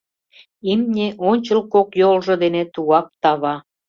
Имне 0.71 1.07
ончыл 1.29 1.59
кок 1.73 1.89
йолжо 2.01 2.33
дене 2.43 2.63
тугак 2.73 3.07
тава. 3.21 3.55